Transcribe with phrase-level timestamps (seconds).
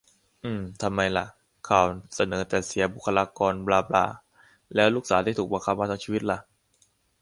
[0.43, 1.25] อืม ทำไมล่ะ
[1.67, 4.05] ข่าวเสนอแต่เสียบุคลากรบลาบลา
[4.75, 6.39] แล้วลูกสาวที่ถูกบังคับมาทั้งชีวิตล่ะ